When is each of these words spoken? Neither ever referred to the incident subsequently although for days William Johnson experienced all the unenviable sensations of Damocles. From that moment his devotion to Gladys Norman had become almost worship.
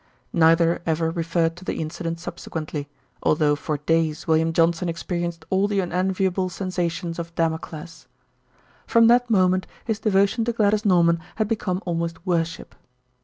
Neither 0.33 0.81
ever 0.87 1.11
referred 1.11 1.55
to 1.57 1.63
the 1.63 1.75
incident 1.79 2.19
subsequently 2.19 2.89
although 3.21 3.55
for 3.55 3.77
days 3.77 4.25
William 4.25 4.51
Johnson 4.51 4.89
experienced 4.89 5.45
all 5.51 5.67
the 5.67 5.79
unenviable 5.79 6.49
sensations 6.49 7.19
of 7.19 7.35
Damocles. 7.35 8.07
From 8.87 9.05
that 9.09 9.29
moment 9.29 9.67
his 9.85 9.99
devotion 9.99 10.43
to 10.45 10.53
Gladys 10.53 10.85
Norman 10.85 11.19
had 11.35 11.47
become 11.47 11.83
almost 11.85 12.25
worship. 12.25 12.73